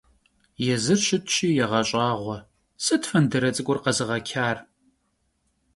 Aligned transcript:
Yêzır 0.65 0.99
şıtşi 1.07 1.47
yêğeş'ağue:- 1.57 2.37
Sıt 2.83 3.03
fendıre 3.09 3.49
ts'ık'ur 3.53 3.77
khezığeçar? 3.83 4.57